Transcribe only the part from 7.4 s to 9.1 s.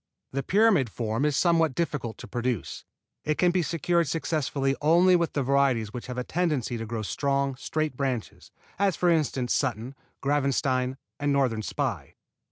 straight branches, as